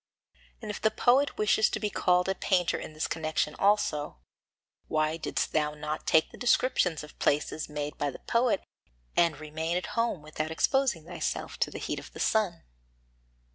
And 0.63 0.71
if 0.71 0.81
the 0.81 0.89
poet 0.89 1.37
wishes 1.37 1.69
to 1.69 1.79
be 1.79 1.91
called 1.91 2.27
a 2.27 2.33
painter 2.33 2.75
in 2.79 2.93
this 2.93 3.05
connection 3.05 3.53
also, 3.59 4.17
why 4.87 5.15
didst 5.15 5.51
thou 5.51 5.75
not 5.75 6.07
take 6.07 6.31
the 6.31 6.39
descriptions 6.39 7.03
of 7.03 7.19
places 7.19 7.69
made 7.69 7.99
by 7.99 8.09
the 8.09 8.17
poet 8.25 8.63
and 9.15 9.39
remain 9.39 9.77
at 9.77 9.85
home 9.93 10.23
without 10.23 10.49
exposing 10.49 11.05
thyself 11.05 11.59
to 11.59 11.69
the 11.69 11.77
heat 11.77 11.99
of 11.99 12.13
the 12.13 12.19
sun? 12.19 12.63